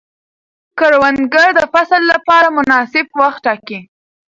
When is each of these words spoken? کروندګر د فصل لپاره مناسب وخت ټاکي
کروندګر 0.79 1.49
د 1.59 1.61
فصل 1.73 2.01
لپاره 2.11 2.47
مناسب 2.57 3.05
وخت 3.21 3.39
ټاکي 3.45 3.79